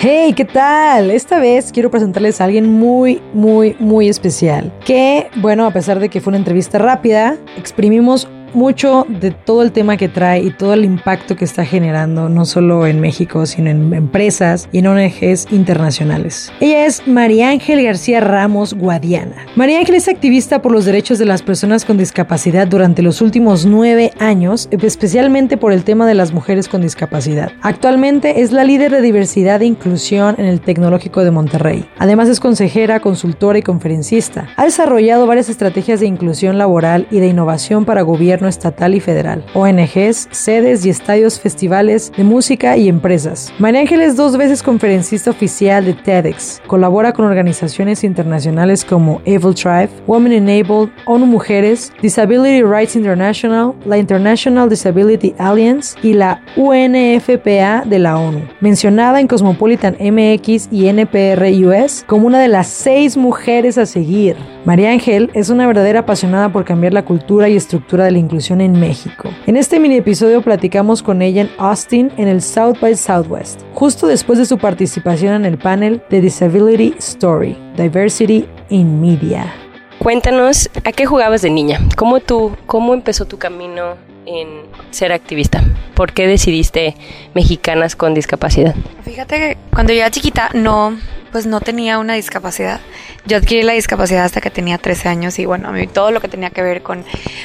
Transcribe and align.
Hey, 0.00 0.32
¿qué 0.32 0.44
tal? 0.44 1.10
Esta 1.10 1.40
vez 1.40 1.72
quiero 1.72 1.90
presentarles 1.90 2.40
a 2.40 2.44
alguien 2.44 2.72
muy, 2.72 3.20
muy, 3.34 3.74
muy 3.80 4.08
especial. 4.08 4.72
Que, 4.84 5.26
bueno, 5.38 5.66
a 5.66 5.72
pesar 5.72 5.98
de 5.98 6.08
que 6.08 6.20
fue 6.20 6.30
una 6.30 6.38
entrevista 6.38 6.78
rápida, 6.78 7.36
exprimimos 7.56 8.28
mucho 8.54 9.06
de 9.08 9.30
todo 9.30 9.62
el 9.62 9.72
tema 9.72 9.96
que 9.96 10.08
trae 10.08 10.42
y 10.42 10.50
todo 10.50 10.74
el 10.74 10.84
impacto 10.84 11.36
que 11.36 11.44
está 11.44 11.64
generando, 11.64 12.28
no 12.28 12.44
solo 12.44 12.86
en 12.86 13.00
México, 13.00 13.46
sino 13.46 13.70
en 13.70 13.92
empresas 13.94 14.68
y 14.72 14.78
en 14.78 14.86
ONGs 14.86 15.52
internacionales. 15.52 16.52
Ella 16.60 16.86
es 16.86 17.06
María 17.06 17.50
Ángel 17.50 17.82
García 17.82 18.20
Ramos 18.20 18.74
Guadiana. 18.74 19.36
María 19.56 19.78
Ángel 19.78 19.96
es 19.96 20.08
activista 20.08 20.62
por 20.62 20.72
los 20.72 20.84
derechos 20.84 21.18
de 21.18 21.24
las 21.24 21.42
personas 21.42 21.84
con 21.84 21.98
discapacidad 21.98 22.66
durante 22.66 23.02
los 23.02 23.20
últimos 23.20 23.66
nueve 23.66 24.12
años, 24.18 24.68
especialmente 24.70 25.56
por 25.56 25.72
el 25.72 25.84
tema 25.84 26.06
de 26.06 26.14
las 26.14 26.32
mujeres 26.32 26.68
con 26.68 26.82
discapacidad. 26.82 27.52
Actualmente 27.62 28.40
es 28.42 28.52
la 28.52 28.64
líder 28.64 28.92
de 28.92 29.02
diversidad 29.02 29.62
e 29.62 29.66
inclusión 29.66 30.34
en 30.38 30.46
el 30.46 30.60
Tecnológico 30.60 31.24
de 31.24 31.30
Monterrey. 31.30 31.88
Además 31.98 32.28
es 32.28 32.40
consejera, 32.40 33.00
consultora 33.00 33.58
y 33.58 33.62
conferencista. 33.62 34.48
Ha 34.56 34.64
desarrollado 34.64 35.26
varias 35.26 35.48
estrategias 35.48 36.00
de 36.00 36.06
inclusión 36.06 36.58
laboral 36.58 37.06
y 37.10 37.20
de 37.20 37.28
innovación 37.28 37.84
para 37.84 38.02
estatal 38.46 38.94
y 38.94 39.00
federal, 39.00 39.44
ONGs, 39.54 40.28
sedes 40.30 40.86
y 40.86 40.90
estadios, 40.90 41.40
festivales 41.40 42.12
de 42.16 42.22
música 42.22 42.76
y 42.76 42.88
empresas. 42.88 43.52
María 43.58 43.80
Ángel 43.80 44.00
es 44.02 44.16
dos 44.16 44.36
veces 44.36 44.62
conferencista 44.62 45.30
oficial 45.30 45.84
de 45.84 45.94
TEDx. 45.94 46.60
Colabora 46.66 47.12
con 47.12 47.24
organizaciones 47.24 48.04
internacionales 48.04 48.84
como 48.84 49.20
Evil 49.24 49.54
Tribe, 49.54 49.90
Women 50.06 50.32
Enabled, 50.32 50.90
ONU 51.06 51.26
Mujeres, 51.26 51.92
Disability 52.02 52.62
Rights 52.62 52.94
International, 52.94 53.74
la 53.84 53.98
International 53.98 54.68
Disability 54.68 55.34
Alliance 55.38 55.96
y 56.02 56.12
la 56.12 56.42
UNFPA 56.56 57.84
de 57.84 57.98
la 57.98 58.18
ONU. 58.18 58.42
Mencionada 58.60 59.20
en 59.20 59.26
Cosmopolitan 59.26 59.96
MX 59.98 60.68
y 60.70 60.88
NPR 60.88 61.44
US 61.66 62.04
como 62.06 62.26
una 62.26 62.40
de 62.40 62.48
las 62.48 62.68
seis 62.68 63.16
mujeres 63.16 63.78
a 63.78 63.86
seguir. 63.86 64.36
María 64.64 64.90
Ángel 64.90 65.30
es 65.34 65.48
una 65.48 65.66
verdadera 65.66 66.00
apasionada 66.00 66.50
por 66.50 66.64
cambiar 66.64 66.92
la 66.92 67.04
cultura 67.04 67.48
y 67.48 67.56
estructura 67.56 68.04
de 68.04 68.10
la 68.10 68.18
inclusión 68.28 68.60
en 68.60 68.78
México. 68.78 69.30
En 69.46 69.56
este 69.56 69.80
mini 69.80 69.96
episodio 69.96 70.42
platicamos 70.42 71.02
con 71.02 71.22
ella 71.22 71.40
en 71.40 71.50
Austin 71.56 72.12
en 72.18 72.28
el 72.28 72.42
South 72.42 72.78
by 72.78 72.94
Southwest, 72.94 73.62
justo 73.72 74.06
después 74.06 74.38
de 74.38 74.44
su 74.44 74.58
participación 74.58 75.32
en 75.32 75.46
el 75.46 75.56
panel 75.56 76.02
The 76.10 76.20
Disability 76.20 76.94
Story, 76.98 77.56
Diversity 77.76 78.44
in 78.68 79.00
Media. 79.00 79.50
Cuéntanos, 79.98 80.68
¿a 80.84 80.92
qué 80.92 81.06
jugabas 81.06 81.40
de 81.40 81.48
niña? 81.48 81.80
¿Cómo, 81.96 82.20
tú, 82.20 82.54
cómo 82.66 82.92
empezó 82.92 83.24
tu 83.24 83.38
camino 83.38 83.94
en 84.26 84.48
ser 84.90 85.10
activista? 85.12 85.64
¿Por 85.94 86.12
qué 86.12 86.26
decidiste 86.26 86.96
mexicanas 87.34 87.96
con 87.96 88.12
discapacidad? 88.12 88.74
Fíjate 89.04 89.36
que 89.38 89.56
cuando 89.72 89.94
yo 89.94 90.00
era 90.00 90.10
chiquita 90.10 90.50
no, 90.52 90.98
pues 91.32 91.46
no 91.46 91.60
tenía 91.60 91.98
una 91.98 92.14
discapacidad. 92.14 92.80
Yo 93.26 93.36
adquirí 93.36 93.62
la 93.62 93.72
discapacidad 93.72 94.24
hasta 94.24 94.40
que 94.40 94.50
tenía 94.50 94.78
13 94.78 95.08
años 95.08 95.38
y 95.38 95.46
bueno, 95.46 95.68
a 95.68 95.72
mí 95.72 95.86
todo 95.86 96.10
lo 96.10 96.20
que 96.20 96.28
tenía 96.28 96.50
que 96.50 96.62
ver 96.62 96.82
con 96.82 97.04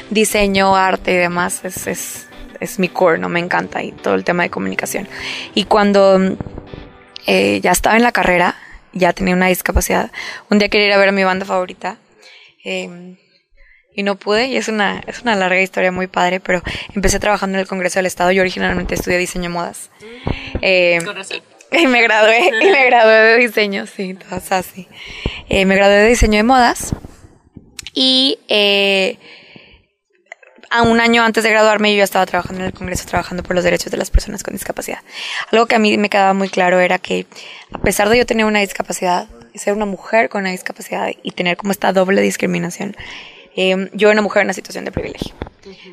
diseño, 0.09 0.75
arte 0.75 1.13
y 1.13 1.17
demás 1.17 1.63
es, 1.63 1.87
es, 1.87 2.27
es 2.59 2.79
mi 2.79 2.89
core, 2.89 3.17
no 3.17 3.29
me 3.29 3.39
encanta 3.39 3.83
y 3.83 3.91
todo 3.91 4.15
el 4.15 4.23
tema 4.23 4.43
de 4.43 4.49
comunicación. 4.49 5.07
Y 5.53 5.65
cuando 5.65 6.19
eh, 7.25 7.59
ya 7.61 7.71
estaba 7.71 7.95
en 7.95 8.03
la 8.03 8.11
carrera, 8.11 8.55
ya 8.93 9.13
tenía 9.13 9.35
una 9.35 9.47
discapacidad, 9.47 10.11
un 10.49 10.59
día 10.59 10.69
quería 10.69 10.87
ir 10.87 10.93
a 10.93 10.97
ver 10.97 11.09
a 11.09 11.13
mi 11.13 11.23
banda 11.23 11.45
favorita. 11.45 11.97
eh, 12.63 13.17
y 13.95 14.03
no 14.03 14.15
pude, 14.15 14.47
y 14.47 14.57
es 14.57 14.67
una, 14.67 15.03
es 15.05 15.21
una 15.21 15.35
larga 15.35 15.61
historia 15.61 15.91
muy 15.91 16.07
padre, 16.07 16.39
pero 16.39 16.61
empecé 16.95 17.19
trabajando 17.19 17.57
en 17.57 17.61
el 17.61 17.67
Congreso 17.67 17.99
del 17.99 18.07
Estado. 18.07 18.31
Yo 18.31 18.41
originalmente 18.41 18.95
estudié 18.95 19.17
diseño 19.17 19.43
de 19.43 19.49
modas. 19.49 19.89
Eh, 20.61 20.99
y 21.79 21.87
me 21.87 22.01
gradué, 22.01 22.51
y 22.61 22.69
me 22.69 22.85
gradué 22.85 23.13
de 23.13 23.37
diseño, 23.37 23.87
sí, 23.87 24.13
todo 24.13 24.39
así. 24.51 24.87
Eh, 25.49 25.65
me 25.65 25.75
gradué 25.75 25.95
de 25.95 26.09
diseño 26.09 26.37
de 26.37 26.43
modas. 26.43 26.95
Y 27.93 28.39
eh, 28.47 29.17
a 30.73 30.81
un 30.81 30.99
año 30.99 31.23
antes 31.23 31.43
de 31.43 31.51
graduarme 31.51 31.91
yo 31.91 31.99
ya 31.99 32.03
estaba 32.03 32.25
trabajando 32.25 32.61
en 32.61 32.67
el 32.67 32.73
Congreso, 32.73 33.05
trabajando 33.05 33.43
por 33.43 33.55
los 33.55 33.63
derechos 33.63 33.91
de 33.91 33.97
las 33.97 34.09
personas 34.09 34.41
con 34.41 34.53
discapacidad. 34.53 34.99
Algo 35.51 35.67
que 35.67 35.75
a 35.75 35.79
mí 35.79 35.95
me 35.97 36.09
quedaba 36.09 36.33
muy 36.33 36.49
claro 36.49 36.79
era 36.79 36.97
que 36.97 37.27
a 37.71 37.77
pesar 37.77 38.09
de 38.09 38.17
yo 38.17 38.25
tener 38.25 38.45
una 38.45 38.59
discapacidad, 38.59 39.27
ser 39.53 39.73
una 39.73 39.85
mujer 39.85 40.29
con 40.29 40.41
una 40.41 40.49
discapacidad 40.49 41.09
y 41.21 41.31
tener 41.31 41.57
como 41.57 41.71
esta 41.71 41.93
doble 41.93 42.21
discriminación, 42.21 42.95
eh, 43.55 43.89
yo 43.93 44.07
era 44.07 44.13
una 44.13 44.23
mujer 44.23 44.41
en 44.41 44.47
una 44.47 44.53
situación 44.53 44.83
de 44.85 44.91
privilegio. 44.91 45.35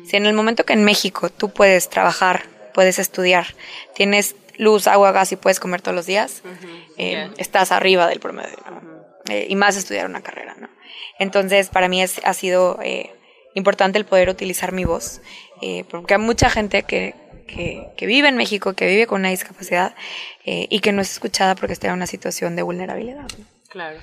Si 0.05 0.17
en 0.17 0.25
el 0.25 0.33
momento 0.33 0.65
que 0.65 0.73
en 0.73 0.83
México 0.83 1.29
tú 1.29 1.51
puedes 1.51 1.87
trabajar, 1.89 2.45
puedes 2.73 2.97
estudiar, 2.97 3.45
tienes 3.93 4.35
luz, 4.61 4.85
agua, 4.85 5.11
gas 5.11 5.31
y 5.31 5.37
puedes 5.37 5.59
comer 5.59 5.81
todos 5.81 5.95
los 5.95 6.05
días, 6.05 6.43
eh, 6.95 7.31
estás 7.37 7.71
arriba 7.71 8.07
del 8.07 8.19
promedio. 8.19 8.57
¿no? 8.69 8.81
Eh, 9.27 9.47
y 9.49 9.55
más 9.55 9.75
estudiar 9.75 10.05
una 10.05 10.21
carrera. 10.21 10.55
¿no? 10.59 10.69
Entonces, 11.17 11.69
para 11.69 11.89
mí 11.89 11.99
es, 12.03 12.21
ha 12.23 12.33
sido 12.35 12.79
eh, 12.83 13.11
importante 13.55 13.97
el 13.97 14.05
poder 14.05 14.29
utilizar 14.29 14.71
mi 14.71 14.85
voz, 14.85 15.19
porque 15.89 16.13
hay 16.13 16.19
mucha 16.19 16.49
gente 16.49 16.83
que, 16.83 17.15
que, 17.47 17.87
que 17.97 18.05
vive 18.05 18.27
en 18.27 18.37
México, 18.37 18.73
que 18.73 18.87
vive 18.87 19.07
con 19.07 19.21
una 19.21 19.29
discapacidad 19.29 19.95
y 20.43 20.79
que 20.79 20.91
no 20.91 21.01
es 21.01 21.11
escuchada 21.11 21.55
porque 21.55 21.73
está 21.73 21.87
en 21.87 21.93
una 21.93 22.07
situación 22.07 22.55
de 22.55 22.61
vulnerabilidad. 22.61 23.27
¿no? 23.37 23.45
Claro. 23.69 23.99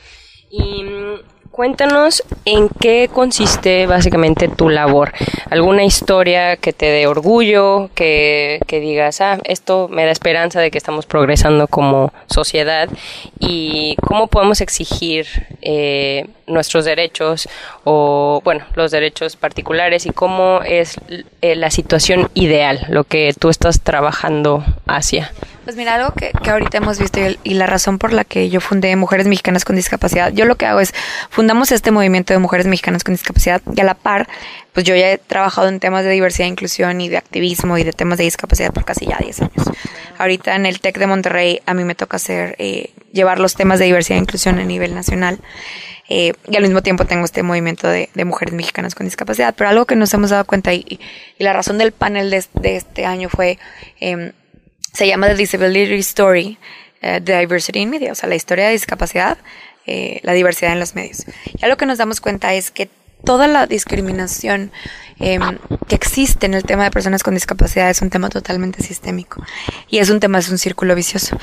Y 0.50 0.82
mm, 0.82 1.20
cuéntanos 1.50 2.22
en 2.44 2.68
qué 2.68 3.08
consiste 3.12 3.86
básicamente 3.86 4.48
tu 4.48 4.68
labor. 4.68 5.12
¿Alguna 5.50 5.84
historia 5.84 6.56
que 6.56 6.72
te 6.72 6.86
dé 6.86 7.06
orgullo, 7.06 7.90
que, 7.94 8.60
que 8.66 8.80
digas, 8.80 9.20
ah, 9.20 9.38
esto 9.44 9.88
me 9.88 10.04
da 10.04 10.10
esperanza 10.10 10.60
de 10.60 10.70
que 10.70 10.78
estamos 10.78 11.06
progresando 11.06 11.66
como 11.66 12.12
sociedad? 12.26 12.88
¿Y 13.40 13.96
cómo 14.06 14.28
podemos 14.28 14.60
exigir 14.60 15.26
eh, 15.62 16.28
nuestros 16.46 16.84
derechos 16.84 17.48
o, 17.84 18.40
bueno, 18.44 18.64
los 18.74 18.90
derechos 18.90 19.36
particulares 19.36 20.06
y 20.06 20.10
cómo 20.10 20.60
es 20.62 20.96
eh, 21.42 21.56
la 21.56 21.70
situación 21.70 22.30
ideal, 22.34 22.86
lo 22.88 23.04
que 23.04 23.34
tú 23.38 23.48
estás 23.48 23.80
trabajando 23.80 24.64
hacia? 24.86 25.32
Pues 25.68 25.76
mira, 25.76 25.96
algo 25.96 26.14
que, 26.14 26.32
que 26.42 26.48
ahorita 26.48 26.78
hemos 26.78 26.98
visto 26.98 27.20
y, 27.20 27.38
y 27.44 27.52
la 27.52 27.66
razón 27.66 27.98
por 27.98 28.14
la 28.14 28.24
que 28.24 28.48
yo 28.48 28.58
fundé 28.58 28.96
Mujeres 28.96 29.26
Mexicanas 29.26 29.66
con 29.66 29.76
Discapacidad, 29.76 30.32
yo 30.32 30.46
lo 30.46 30.54
que 30.54 30.64
hago 30.64 30.80
es, 30.80 30.94
fundamos 31.28 31.72
este 31.72 31.90
movimiento 31.90 32.32
de 32.32 32.38
Mujeres 32.38 32.66
Mexicanas 32.66 33.04
con 33.04 33.12
Discapacidad 33.12 33.60
y 33.76 33.78
a 33.78 33.84
la 33.84 33.92
par, 33.92 34.30
pues 34.72 34.86
yo 34.86 34.96
ya 34.96 35.10
he 35.10 35.18
trabajado 35.18 35.68
en 35.68 35.78
temas 35.78 36.04
de 36.04 36.10
diversidad 36.10 36.46
e 36.46 36.52
inclusión 36.52 37.02
y 37.02 37.10
de 37.10 37.18
activismo 37.18 37.76
y 37.76 37.84
de 37.84 37.92
temas 37.92 38.16
de 38.16 38.24
discapacidad 38.24 38.72
por 38.72 38.86
casi 38.86 39.04
ya 39.08 39.18
10 39.18 39.42
años. 39.42 39.70
Ahorita 40.16 40.56
en 40.56 40.64
el 40.64 40.80
TEC 40.80 40.96
de 40.96 41.06
Monterrey 41.06 41.60
a 41.66 41.74
mí 41.74 41.84
me 41.84 41.94
toca 41.94 42.16
hacer, 42.16 42.56
eh, 42.58 42.94
llevar 43.12 43.38
los 43.38 43.54
temas 43.54 43.78
de 43.78 43.84
diversidad 43.84 44.16
e 44.16 44.22
inclusión 44.22 44.58
a 44.60 44.64
nivel 44.64 44.94
nacional. 44.94 45.38
Eh, 46.08 46.32
y 46.50 46.56
al 46.56 46.62
mismo 46.62 46.80
tiempo 46.80 47.04
tengo 47.04 47.26
este 47.26 47.42
movimiento 47.42 47.88
de, 47.88 48.08
de 48.14 48.24
mujeres 48.24 48.54
mexicanas 48.54 48.94
con 48.94 49.04
discapacidad. 49.04 49.54
Pero 49.54 49.68
algo 49.68 49.84
que 49.84 49.96
nos 49.96 50.14
hemos 50.14 50.30
dado 50.30 50.46
cuenta 50.46 50.72
y, 50.72 50.98
y 51.38 51.44
la 51.44 51.52
razón 51.52 51.76
del 51.76 51.92
panel 51.92 52.30
de, 52.30 52.42
de 52.54 52.76
este 52.76 53.04
año 53.04 53.28
fue, 53.28 53.58
eh, 54.00 54.32
se 54.92 55.06
llama 55.06 55.28
The 55.28 55.34
Disability 55.34 55.98
Story, 55.98 56.58
eh, 57.00 57.20
The 57.22 57.38
Diversity 57.38 57.80
in 57.80 57.90
Media, 57.90 58.12
o 58.12 58.14
sea, 58.14 58.28
la 58.28 58.34
historia 58.34 58.66
de 58.66 58.72
discapacidad, 58.72 59.38
eh, 59.86 60.20
la 60.22 60.32
diversidad 60.32 60.72
en 60.72 60.80
los 60.80 60.94
medios. 60.94 61.24
Ya 61.54 61.68
lo 61.68 61.76
que 61.76 61.86
nos 61.86 61.98
damos 61.98 62.20
cuenta 62.20 62.54
es 62.54 62.70
que 62.70 62.90
toda 63.24 63.46
la 63.46 63.66
discriminación 63.66 64.70
em, 65.20 65.58
que 65.86 65.94
existe 65.94 66.46
en 66.46 66.54
el 66.54 66.64
tema 66.64 66.84
de 66.84 66.90
personas 66.90 67.22
con 67.22 67.34
discapacidad 67.34 67.90
es 67.90 68.02
un 68.02 68.10
tema 68.10 68.28
totalmente 68.28 68.82
sistémico 68.82 69.42
y 69.88 69.98
es 69.98 70.10
un 70.10 70.20
tema, 70.20 70.38
es 70.38 70.48
un 70.48 70.58
círculo 70.58 70.94
vicioso. 70.94 71.36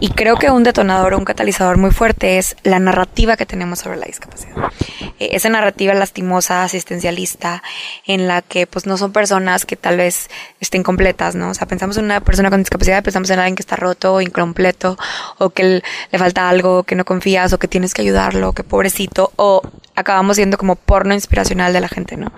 Y 0.00 0.10
creo 0.10 0.36
que 0.36 0.50
un 0.50 0.62
detonador 0.62 1.08
un 1.14 1.24
catalizador 1.24 1.76
muy 1.76 1.90
fuerte 1.90 2.38
es 2.38 2.56
la 2.62 2.78
narrativa 2.78 3.36
que 3.36 3.46
tenemos 3.46 3.80
sobre 3.80 3.96
la 3.96 4.06
discapacidad. 4.06 4.72
Eh, 5.18 5.30
esa 5.32 5.48
narrativa 5.48 5.94
lastimosa, 5.94 6.64
asistencialista, 6.64 7.62
en 8.06 8.26
la 8.26 8.42
que 8.42 8.66
pues 8.66 8.86
no 8.86 8.96
son 8.96 9.12
personas 9.12 9.64
que 9.64 9.76
tal 9.76 9.96
vez 9.96 10.28
estén 10.60 10.82
completas, 10.82 11.34
¿no? 11.34 11.50
O 11.50 11.54
sea, 11.54 11.66
pensamos 11.66 11.96
en 11.96 12.04
una 12.04 12.20
persona 12.20 12.50
con 12.50 12.60
discapacidad, 12.60 13.02
pensamos 13.02 13.30
en 13.30 13.38
alguien 13.38 13.56
que 13.56 13.62
está 13.62 13.76
roto 13.76 14.14
o 14.14 14.20
incompleto, 14.20 14.96
o 15.38 15.50
que 15.50 15.82
le 16.10 16.18
falta 16.18 16.48
algo, 16.48 16.84
que 16.84 16.94
no 16.94 17.04
confías, 17.04 17.52
o 17.52 17.58
que 17.58 17.68
tienes 17.68 17.94
que 17.94 18.02
ayudarlo, 18.02 18.52
que 18.52 18.64
pobrecito, 18.64 19.32
o 19.36 19.62
acabamos 19.94 20.36
siendo 20.36 20.58
como 20.58 20.76
porno 20.76 21.14
inspiracional 21.14 21.72
de 21.72 21.80
la 21.80 21.88
gente, 21.88 22.16
¿no? 22.16 22.32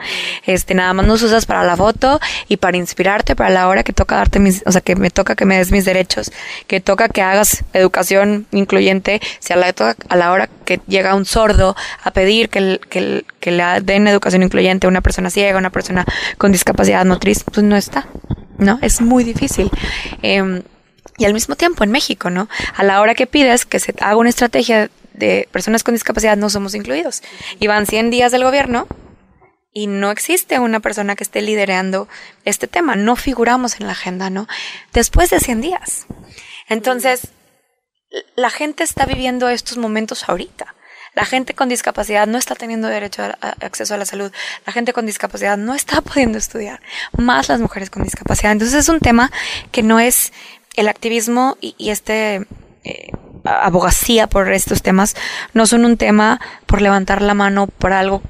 Este, 0.46 0.74
nada 0.80 0.92
más 0.94 1.06
nos 1.06 1.22
usas 1.22 1.46
para 1.46 1.62
la 1.64 1.76
foto 1.76 2.20
y 2.48 2.56
para 2.56 2.76
inspirarte 2.76 3.36
para 3.36 3.50
la 3.50 3.68
hora 3.68 3.82
que 3.82 3.92
toca 3.92 4.16
darte 4.16 4.38
mis, 4.38 4.62
o 4.66 4.72
sea, 4.72 4.80
que 4.80 4.96
me 4.96 5.10
toca 5.10 5.34
que 5.34 5.44
me 5.44 5.58
des 5.58 5.70
mis 5.70 5.84
derechos, 5.84 6.32
que 6.66 6.80
toca 6.80 7.08
que 7.08 7.22
hagas 7.22 7.64
educación 7.72 8.46
incluyente, 8.50 9.20
si 9.38 9.52
a 9.52 9.56
la, 9.56 9.74
a 10.08 10.16
la 10.16 10.32
hora 10.32 10.48
que 10.64 10.80
llega 10.86 11.14
un 11.14 11.24
sordo 11.24 11.76
a 12.02 12.10
pedir 12.12 12.48
que, 12.48 12.80
que, 12.88 13.24
que 13.40 13.50
le 13.50 13.64
den 13.82 14.06
educación 14.08 14.42
incluyente 14.42 14.86
a 14.86 14.90
una 14.90 15.00
persona 15.00 15.30
ciega, 15.30 15.58
una 15.58 15.70
persona 15.70 16.04
con 16.38 16.52
discapacidad 16.52 17.04
motriz, 17.04 17.44
pues 17.44 17.64
no 17.64 17.76
está, 17.76 18.06
¿no? 18.58 18.78
Es 18.82 19.00
muy 19.00 19.24
difícil. 19.24 19.70
Em, 20.22 20.62
y 21.18 21.24
al 21.26 21.34
mismo 21.34 21.54
tiempo 21.56 21.84
en 21.84 21.90
México, 21.90 22.30
¿no? 22.30 22.48
A 22.76 22.82
la 22.82 23.00
hora 23.00 23.14
que 23.14 23.26
pides 23.26 23.66
que 23.66 23.78
se 23.78 23.94
haga 24.00 24.16
una 24.16 24.30
estrategia 24.30 24.90
de 25.12 25.48
personas 25.52 25.82
con 25.82 25.94
discapacidad 25.94 26.36
no 26.36 26.48
somos 26.48 26.74
incluidos. 26.74 27.22
Y 27.58 27.66
van 27.66 27.86
100 27.86 28.10
días 28.10 28.32
del 28.32 28.44
gobierno 28.44 28.86
y 29.72 29.86
no 29.86 30.10
existe 30.10 30.58
una 30.58 30.80
persona 30.80 31.16
que 31.16 31.24
esté 31.24 31.42
liderando 31.42 32.08
este 32.44 32.66
tema. 32.66 32.96
No 32.96 33.16
figuramos 33.16 33.80
en 33.80 33.86
la 33.86 33.92
agenda, 33.92 34.30
¿no? 34.30 34.48
Después 34.92 35.30
de 35.30 35.40
100 35.40 35.60
días. 35.60 36.06
Entonces, 36.68 37.28
la 38.34 38.50
gente 38.50 38.82
está 38.82 39.06
viviendo 39.06 39.48
estos 39.48 39.78
momentos 39.78 40.28
ahorita. 40.28 40.74
La 41.14 41.24
gente 41.24 41.54
con 41.54 41.68
discapacidad 41.68 42.26
no 42.26 42.38
está 42.38 42.54
teniendo 42.54 42.88
derecho 42.88 43.22
a, 43.22 43.48
acceso 43.60 43.94
a 43.94 43.96
la 43.96 44.04
salud. 44.04 44.32
La 44.66 44.72
gente 44.72 44.92
con 44.92 45.06
discapacidad 45.06 45.56
no 45.56 45.74
está 45.74 46.00
pudiendo 46.02 46.38
estudiar. 46.38 46.80
Más 47.16 47.48
las 47.48 47.60
mujeres 47.60 47.90
con 47.90 48.02
discapacidad. 48.02 48.52
Entonces 48.52 48.76
es 48.76 48.88
un 48.88 49.00
tema 49.00 49.30
que 49.70 49.82
no 49.82 50.00
es 50.00 50.32
el 50.76 50.88
activismo 50.88 51.56
y, 51.60 51.90
este 51.90 52.46
eh, 52.84 53.10
abogacía 53.44 54.26
por 54.26 54.52
estos 54.52 54.82
temas 54.82 55.16
no 55.54 55.66
son 55.66 55.84
un 55.84 55.96
tema 55.96 56.40
por 56.66 56.80
levantar 56.80 57.22
la 57.22 57.34
mano 57.34 57.66
por 57.66 57.92
algo 57.92 58.22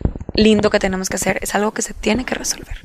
lindo 0.42 0.70
que 0.70 0.78
tenemos 0.78 1.08
que 1.08 1.16
hacer, 1.16 1.38
es 1.42 1.54
algo 1.54 1.72
que 1.72 1.82
se 1.82 1.94
tiene 1.94 2.25
que 2.25 2.34
resolver. 2.34 2.84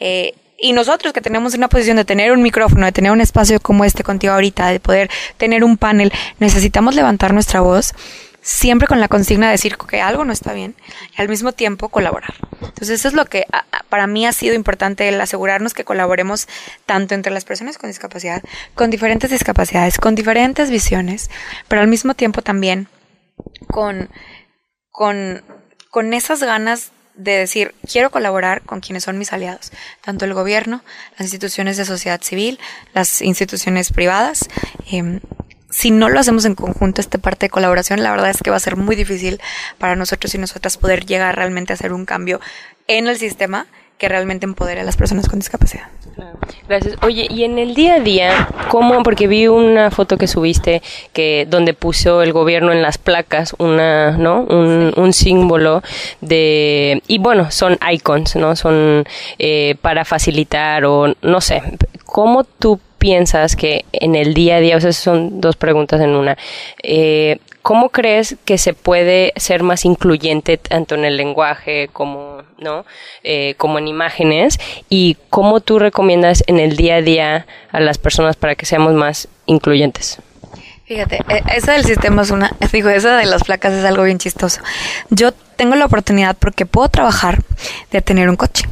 Eh, 0.00 0.34
y 0.60 0.72
nosotros 0.72 1.12
que 1.12 1.20
tenemos 1.20 1.54
una 1.54 1.68
posición 1.68 1.96
de 1.96 2.04
tener 2.04 2.32
un 2.32 2.42
micrófono, 2.42 2.86
de 2.86 2.92
tener 2.92 3.12
un 3.12 3.20
espacio 3.20 3.60
como 3.60 3.84
este 3.84 4.02
contigo 4.02 4.32
ahorita, 4.32 4.68
de 4.68 4.80
poder 4.80 5.08
tener 5.36 5.62
un 5.62 5.76
panel, 5.76 6.12
necesitamos 6.40 6.96
levantar 6.96 7.32
nuestra 7.32 7.60
voz 7.60 7.94
siempre 8.42 8.88
con 8.88 8.98
la 8.98 9.08
consigna 9.08 9.46
de 9.46 9.52
decir 9.52 9.76
que 9.76 10.00
algo 10.00 10.24
no 10.24 10.32
está 10.32 10.52
bien 10.54 10.74
y 11.16 11.20
al 11.20 11.28
mismo 11.28 11.52
tiempo 11.52 11.90
colaborar. 11.90 12.34
Entonces 12.62 12.90
eso 12.90 13.08
es 13.08 13.14
lo 13.14 13.26
que 13.26 13.44
para 13.88 14.06
mí 14.06 14.26
ha 14.26 14.32
sido 14.32 14.54
importante, 14.54 15.08
el 15.08 15.20
asegurarnos 15.20 15.74
que 15.74 15.84
colaboremos 15.84 16.48
tanto 16.86 17.14
entre 17.14 17.32
las 17.32 17.44
personas 17.44 17.78
con 17.78 17.90
discapacidad, 17.90 18.42
con 18.74 18.90
diferentes 18.90 19.30
discapacidades, 19.30 19.98
con 19.98 20.14
diferentes 20.14 20.70
visiones, 20.70 21.30
pero 21.68 21.82
al 21.82 21.88
mismo 21.88 22.14
tiempo 22.14 22.42
también 22.42 22.88
con, 23.66 24.08
con, 24.90 25.42
con 25.90 26.12
esas 26.14 26.42
ganas 26.42 26.92
de 27.14 27.32
decir, 27.32 27.74
quiero 27.90 28.10
colaborar 28.10 28.62
con 28.62 28.80
quienes 28.80 29.04
son 29.04 29.18
mis 29.18 29.32
aliados, 29.32 29.72
tanto 30.02 30.24
el 30.24 30.34
gobierno, 30.34 30.82
las 31.12 31.22
instituciones 31.22 31.76
de 31.76 31.84
sociedad 31.84 32.22
civil, 32.22 32.60
las 32.94 33.22
instituciones 33.22 33.92
privadas, 33.92 34.48
eh, 34.92 35.20
si 35.70 35.90
no 35.90 36.08
lo 36.08 36.20
hacemos 36.20 36.44
en 36.44 36.54
conjunto, 36.54 37.00
esta 37.00 37.18
parte 37.18 37.46
de 37.46 37.50
colaboración, 37.50 38.02
la 38.02 38.10
verdad 38.10 38.30
es 38.30 38.42
que 38.42 38.50
va 38.50 38.56
a 38.56 38.60
ser 38.60 38.76
muy 38.76 38.96
difícil 38.96 39.40
para 39.78 39.96
nosotros 39.96 40.34
y 40.34 40.38
nosotras 40.38 40.78
poder 40.78 41.04
llegar 41.04 41.36
realmente 41.36 41.72
a 41.72 41.74
hacer 41.74 41.92
un 41.92 42.06
cambio 42.06 42.40
en 42.86 43.06
el 43.06 43.18
sistema 43.18 43.66
que 43.98 44.08
realmente 44.08 44.46
empodere 44.46 44.80
a 44.80 44.84
las 44.84 44.96
personas 44.96 45.28
con 45.28 45.40
discapacidad. 45.40 45.86
Gracias. 46.68 46.96
Oye, 47.02 47.26
y 47.30 47.44
en 47.44 47.58
el 47.58 47.74
día 47.74 47.94
a 47.94 48.00
día, 48.00 48.48
¿cómo? 48.68 49.02
Porque 49.02 49.26
vi 49.26 49.48
una 49.48 49.90
foto 49.90 50.16
que 50.16 50.26
subiste 50.26 50.82
que 51.12 51.46
donde 51.48 51.74
puso 51.74 52.22
el 52.22 52.32
gobierno 52.32 52.72
en 52.72 52.82
las 52.82 52.98
placas 52.98 53.54
una, 53.58 54.12
¿no? 54.12 54.42
Un, 54.42 54.92
un 54.96 55.12
símbolo 55.12 55.82
de 56.20 57.02
y 57.06 57.18
bueno, 57.18 57.50
son 57.50 57.78
icons, 57.90 58.36
¿no? 58.36 58.56
Son 58.56 59.04
eh, 59.38 59.76
para 59.80 60.04
facilitar 60.04 60.84
o 60.84 61.14
no 61.22 61.40
sé. 61.40 61.62
¿Cómo 62.04 62.44
tú 62.44 62.80
piensas 62.98 63.56
que 63.56 63.84
en 63.92 64.14
el 64.14 64.34
día 64.34 64.56
a 64.56 64.60
día, 64.60 64.76
o 64.76 64.80
sea, 64.80 64.92
son 64.92 65.40
dos 65.40 65.56
preguntas 65.56 66.00
en 66.00 66.10
una, 66.10 66.36
eh, 66.82 67.38
¿cómo 67.68 67.90
crees 67.90 68.36
que 68.46 68.56
se 68.56 68.72
puede 68.72 69.34
ser 69.36 69.62
más 69.62 69.84
incluyente 69.84 70.56
tanto 70.56 70.94
en 70.94 71.04
el 71.04 71.18
lenguaje 71.18 71.90
como, 71.92 72.38
¿no? 72.56 72.86
Eh, 73.22 73.56
como 73.58 73.78
en 73.78 73.88
imágenes? 73.88 74.58
¿Y 74.88 75.18
cómo 75.28 75.60
tú 75.60 75.78
recomiendas 75.78 76.42
en 76.46 76.60
el 76.60 76.78
día 76.78 76.94
a 76.94 77.02
día 77.02 77.46
a 77.70 77.80
las 77.80 77.98
personas 77.98 78.36
para 78.36 78.54
que 78.54 78.64
seamos 78.64 78.94
más 78.94 79.28
incluyentes? 79.44 80.16
Fíjate, 80.86 81.18
e, 81.28 81.42
esa 81.56 81.74
del 81.74 81.84
sistema 81.84 82.22
es 82.22 82.30
una, 82.30 82.56
digo, 82.72 82.88
esa 82.88 83.18
de 83.18 83.26
las 83.26 83.44
placas 83.44 83.74
es 83.74 83.84
algo 83.84 84.04
bien 84.04 84.16
chistoso. 84.16 84.62
Yo 85.10 85.32
tengo 85.32 85.74
la 85.74 85.84
oportunidad 85.84 86.38
porque 86.38 86.64
puedo 86.64 86.88
trabajar 86.88 87.42
de 87.90 88.00
tener 88.00 88.30
un 88.30 88.36
coche. 88.36 88.64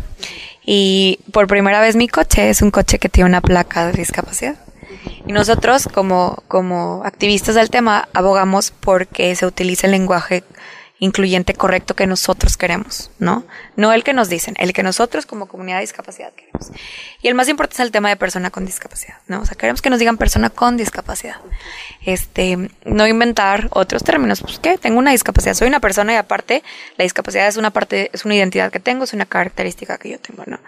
Y 0.65 1.19
por 1.33 1.49
primera 1.49 1.83
vez 1.83 1.97
mi 1.97 2.09
coche 2.09 2.49
es 2.49 2.63
un 2.63 2.71
coche 2.71 2.99
que 2.99 3.11
tiene 3.11 3.29
una 3.29 3.43
placa 3.43 3.89
de 3.89 3.93
discapacidad. 3.93 4.57
Y 5.27 5.33
nosotros, 5.33 5.89
como, 5.93 6.43
como 6.49 7.03
activistas 7.05 7.55
del 7.55 7.71
tema, 7.71 8.09
abogamos 8.13 8.71
porque 8.71 9.35
se 9.35 9.47
utilice 9.47 9.87
el 9.87 9.93
lenguaje 9.93 10.45
incluyente 10.99 11.53
correcto 11.53 11.95
que 11.95 12.07
nosotros 12.07 12.57
queremos, 12.57 13.11
¿no? 13.19 13.45
No 13.77 13.93
el 13.93 14.03
que 14.03 14.15
nos 14.15 14.31
dicen, 14.31 14.55
el 14.59 14.73
que 14.73 14.83
nosotros 14.83 15.27
como 15.27 15.47
comunidad 15.47 15.77
de 15.77 15.83
discapacidad 15.83 16.33
queremos. 16.33 16.71
Y 17.21 17.29
el 17.29 17.35
más 17.35 17.49
importante 17.49 17.83
es 17.83 17.87
el 17.87 17.93
tema 17.93 18.09
de 18.09 18.17
persona 18.17 18.51
con 18.51 18.65
discapacidad, 18.65 19.17
¿no? 19.27 19.41
O 19.41 19.47
sea, 19.47 19.57
queremos 19.57 19.83
que 19.83 19.91
nos 19.91 19.99
digan 19.99 20.17
persona 20.17 20.49
con 20.49 20.77
discapacidad. 20.79 21.37
Este, 22.05 22.71
no 22.85 23.07
inventar 23.07 23.69
otros 23.73 24.05
términos, 24.05 24.41
pues 24.41 24.59
¿qué? 24.59 24.79
Tengo 24.79 24.99
una 24.99 25.11
discapacidad, 25.11 25.55
soy 25.55 25.69
una 25.69 25.81
persona 25.81 26.15
y 26.15 26.17
aparte 26.17 26.63
la 26.97 27.03
discapacidad 27.03 27.47
es 27.47 27.59
una 27.59 27.71
parte, 27.71 28.11
es 28.15 28.25
una 28.25 28.35
identidad 28.35 28.73
que 28.73 28.81
tengo, 28.81 29.05
es 29.05 29.13
una 29.13 29.27
característica 29.27 29.99
que 29.99 30.11
yo 30.11 30.19
tengo, 30.19 30.45
¿no? 30.47 30.59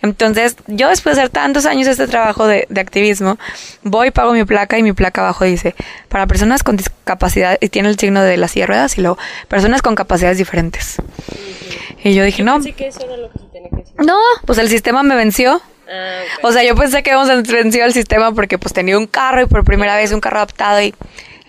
Entonces, 0.00 0.56
yo 0.68 0.88
después 0.88 1.16
de 1.16 1.22
hacer 1.22 1.32
tantos 1.32 1.66
años 1.66 1.86
este 1.86 2.06
trabajo 2.06 2.46
de, 2.46 2.66
de 2.70 2.80
activismo, 2.80 3.38
voy, 3.82 4.10
pago 4.10 4.32
mi 4.32 4.44
placa 4.44 4.78
y 4.78 4.82
mi 4.82 4.94
placa 4.94 5.20
abajo 5.20 5.44
dice, 5.44 5.74
para 6.08 6.26
personas 6.26 6.62
con 6.62 6.76
discapacidad, 6.76 6.96
y 7.60 7.68
tiene 7.68 7.88
el 7.88 7.98
signo 7.98 8.22
de 8.22 8.36
las 8.36 8.52
silla 8.52 8.66
ruedas 8.66 8.98
y 8.98 9.00
luego, 9.00 9.18
personas 9.66 9.82
con 9.82 9.96
capacidades 9.96 10.38
diferentes. 10.38 10.94
Y 12.04 12.14
yo 12.14 12.22
dije, 12.22 12.44
no. 12.44 12.60
No, 13.98 14.18
pues 14.46 14.58
el 14.58 14.68
sistema 14.68 15.02
me 15.02 15.16
venció. 15.16 15.60
Ah, 15.90 16.22
o 16.42 16.52
sea, 16.52 16.62
yo 16.62 16.76
pensé 16.76 17.02
que 17.02 17.10
hemos 17.10 17.26
vencido 17.26 17.84
el 17.84 17.92
sistema 17.92 18.32
porque 18.32 18.58
pues 18.58 18.72
tenía 18.72 18.96
un 18.96 19.08
carro 19.08 19.42
y 19.42 19.46
por 19.46 19.64
primera 19.64 19.96
vez 19.96 20.12
un 20.12 20.20
carro 20.20 20.36
adaptado 20.36 20.80
y 20.82 20.94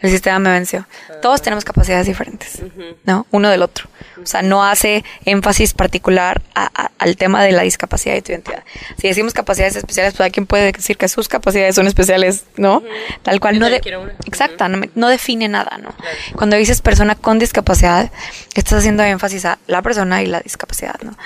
el 0.01 0.11
sistema 0.11 0.39
me 0.39 0.51
venció. 0.51 0.85
Todos 1.21 1.41
tenemos 1.41 1.65
capacidades 1.65 2.05
diferentes, 2.05 2.61
¿no? 3.03 3.25
Uno 3.31 3.49
del 3.49 3.63
otro. 3.63 3.87
O 4.21 4.25
sea, 4.25 4.41
no 4.41 4.63
hace 4.63 5.03
énfasis 5.25 5.73
particular 5.73 6.41
al 6.53 7.17
tema 7.17 7.43
de 7.43 7.51
la 7.51 7.63
discapacidad 7.63 8.15
y 8.15 8.21
tu 8.21 8.31
identidad. 8.31 8.63
Si 8.99 9.07
decimos 9.07 9.33
capacidades 9.33 9.75
especiales, 9.75 10.13
pues 10.13 10.25
hay 10.25 10.31
quien 10.31 10.45
puede 10.45 10.71
decir 10.71 10.97
que 10.97 11.07
sus 11.07 11.27
capacidades 11.27 11.75
son 11.75 11.87
especiales, 11.87 12.45
¿no? 12.57 12.83
Tal 13.23 13.39
cual. 13.39 13.59
No 13.59 13.69
de, 13.69 13.77
exacto, 14.25 14.67
no, 14.67 15.07
define 15.07 15.47
nada, 15.47 15.77
¿no? 15.77 15.95
Cuando 16.35 16.55
dices 16.57 16.81
persona 16.81 17.15
con 17.15 17.39
discapacidad, 17.39 18.11
estás 18.53 18.79
haciendo 18.79 19.03
énfasis 19.03 19.45
a 19.45 19.57
la 19.67 19.81
persona 19.81 20.21
y 20.21 20.27
la 20.27 20.41
discapacidad, 20.41 20.99
¿no? 21.01 21.17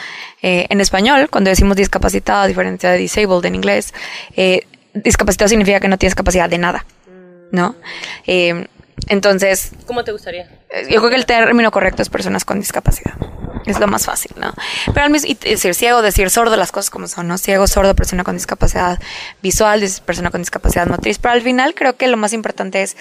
Eh, 0.41 0.67
en 0.69 0.81
español, 0.81 1.29
cuando 1.29 1.49
decimos 1.49 1.75
discapacitado, 1.75 2.41
a 2.41 2.47
diferencia 2.47 2.89
de 2.91 2.97
disabled 2.97 3.45
en 3.45 3.55
inglés, 3.55 3.93
eh, 4.35 4.61
discapacitado 4.93 5.49
significa 5.49 5.79
que 5.79 5.87
no 5.87 5.97
tienes 5.97 6.15
capacidad 6.15 6.49
de 6.49 6.57
nada. 6.57 6.85
¿No? 7.51 7.75
Eh, 8.27 8.67
entonces... 9.07 9.71
¿Cómo 9.87 10.03
te 10.03 10.11
gustaría? 10.11 10.49
Yo 10.89 10.99
creo 10.99 11.09
que 11.09 11.15
el 11.15 11.25
término 11.25 11.71
correcto 11.71 12.01
es 12.01 12.09
personas 12.09 12.45
con 12.45 12.59
discapacidad. 12.59 13.13
Es 13.65 13.79
lo 13.79 13.87
más 13.87 14.05
fácil, 14.05 14.31
¿no? 14.37 14.53
Pero 14.87 15.05
al 15.05 15.11
mismo 15.11 15.29
y 15.29 15.35
decir 15.35 15.75
ciego, 15.75 16.01
decir 16.01 16.29
sordo, 16.29 16.55
las 16.55 16.71
cosas 16.71 16.89
como 16.89 17.07
son, 17.07 17.27
¿no? 17.27 17.37
Ciego, 17.37 17.67
sordo, 17.67 17.95
persona 17.95 18.23
con 18.23 18.35
discapacidad 18.35 18.99
visual, 19.41 19.83
persona 20.05 20.31
con 20.31 20.41
discapacidad 20.41 20.87
motriz. 20.87 21.19
Pero 21.19 21.33
al 21.33 21.41
final 21.41 21.75
creo 21.75 21.95
que 21.95 22.07
lo 22.07 22.17
más 22.17 22.33
importante 22.33 22.81
es, 22.81 22.97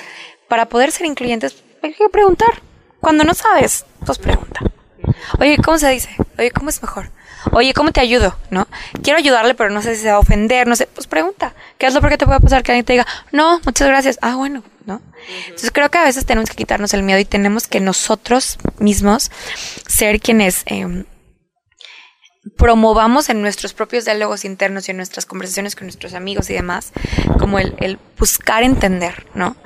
para 0.49 0.66
poder 0.66 0.92
ser 0.92 1.07
incluyentes, 1.07 1.57
hay 1.83 1.95
que 1.95 2.09
preguntar. 2.11 2.62
Cuando 3.00 3.25
no 3.25 3.33
sabes, 3.33 3.87
pues 4.04 4.19
pregunta. 4.19 4.61
Oye, 5.38 5.57
¿cómo 5.64 5.78
se 5.78 5.88
dice? 5.88 6.11
Oye, 6.38 6.50
¿cómo 6.50 6.69
es 6.69 6.83
mejor? 6.83 7.11
Oye, 7.52 7.75
¿cómo 7.75 7.92
te 7.92 8.00
ayudo? 8.00 8.37
¿No? 8.50 8.66
Quiero 9.02 9.18
ayudarle, 9.18 9.54
pero 9.54 9.70
no 9.70 9.82
sé 9.82 9.97
si 9.97 10.02
se 10.02 10.09
va 10.09 10.16
a 10.16 10.18
ofender, 10.20 10.66
no 10.66 10.76
sé. 10.76 10.87
Pues 10.87 11.06
pregunta. 11.06 11.54
¿Qué 11.78 11.87
es 11.87 11.94
lo 11.94 12.00
que 12.00 12.18
te 12.18 12.26
puede 12.26 12.40
pasar 12.40 12.62
que 12.62 12.73
alguien 12.73 12.85
te 12.85 12.92
diga, 12.94 13.06
no, 13.32 13.61
muchas 13.64 13.88
gracias? 13.88 14.18
Ah, 14.23 14.37
bueno, 14.37 14.62
¿no? 14.87 15.00
Entonces 15.44 15.70
creo 15.70 15.90
que 15.90 15.99
a 15.99 16.04
veces 16.04 16.26
tenemos 16.26 16.50
que 16.50 16.56
quitarnos 16.56 16.94
el 16.94 17.02
miedo 17.02 17.18
y 17.18 17.25
tenemos 17.25 17.66
que 17.66 17.80
nosotros 17.80 18.59
mismos 18.78 19.30
ser 19.87 20.20
quienes 20.20 20.62
eh, 20.66 21.04
promovamos 22.56 23.28
en 23.28 23.42
nuestros 23.42 23.75
propios 23.75 24.06
diálogos 24.06 24.47
internos 24.47 24.88
y 24.88 24.92
en 24.92 24.97
nuestras 24.97 25.26
conversaciones 25.26 25.76
con 25.76 25.87
nuestros 25.87 26.14
amigos 26.14 26.49
y 26.49 26.54
demás, 26.54 26.92
como 27.38 27.59
el, 27.59 27.75
el 27.78 27.99
buscar 28.18 28.62
entender, 28.62 29.26
¿no? 29.35 29.56